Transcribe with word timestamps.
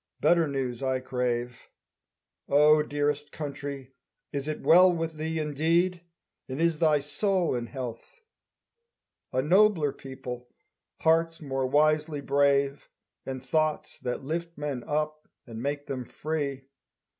Better 0.19 0.47
news 0.47 0.81
I 0.81 0.99
crave. 0.99 1.69
O 2.49 2.81
dearest 2.81 3.31
country, 3.31 3.93
is 4.33 4.47
it 4.47 4.61
well 4.61 4.91
with 4.91 5.13
thee 5.17 5.37
Indeed, 5.37 6.01
and 6.49 6.59
is 6.59 6.79
thy 6.79 6.99
soul 6.99 7.53
in 7.53 7.67
health? 7.67 8.19
A 9.31 9.43
nobler 9.43 9.91
people, 9.93 10.47
hearts 11.01 11.39
more 11.39 11.67
wisely 11.67 12.19
brave, 12.19 12.89
And 13.27 13.43
thoughts 13.43 13.99
that 13.99 14.23
lift 14.23 14.57
men 14.57 14.83
up 14.87 15.27
and 15.45 15.61
make 15.61 15.85
them 15.85 16.03
free. 16.05 16.63